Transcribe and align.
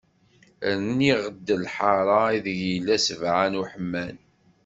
Rniɣ-d 0.77 1.47
lḥara, 1.63 2.21
i 2.35 2.37
deg 2.45 2.59
yella 2.71 2.97
sbeɛ 3.07 3.41
n 3.51 3.59
uḥeman. 3.61 4.17